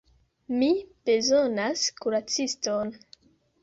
Mi 0.61 0.69
bezonas 1.11 1.87
kuraciston. 2.03 2.97